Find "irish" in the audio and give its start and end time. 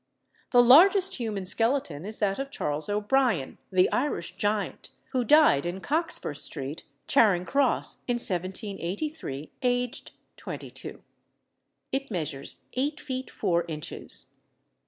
3.91-4.35